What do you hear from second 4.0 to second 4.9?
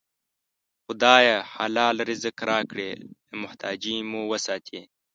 مو وساتې